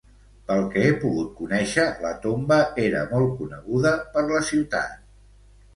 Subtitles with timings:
[0.45, 4.99] Pel que he pogut conèixer, la tomba era molt coneguda per la ciutat.